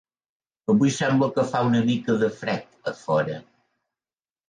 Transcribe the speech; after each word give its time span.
Avui 0.73 0.91
sembla 0.95 1.29
que 1.35 1.45
fa 1.53 1.63
una 1.69 1.83
mica 1.91 2.17
de 2.25 2.33
fred 2.41 2.93
a 2.95 2.99
fora. 3.07 3.41